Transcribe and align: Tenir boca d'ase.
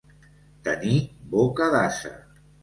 Tenir 0.67 0.95
boca 1.35 1.69
d'ase. 1.77 2.13